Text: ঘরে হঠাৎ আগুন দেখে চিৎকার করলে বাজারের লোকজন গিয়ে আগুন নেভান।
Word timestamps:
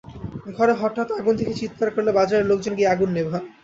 ঘরে 0.57 0.73
হঠাৎ 0.81 1.07
আগুন 1.19 1.33
দেখে 1.39 1.55
চিৎকার 1.61 1.89
করলে 1.95 2.11
বাজারের 2.17 2.49
লোকজন 2.51 2.73
গিয়ে 2.77 2.91
আগুন 2.93 3.09
নেভান। 3.13 3.43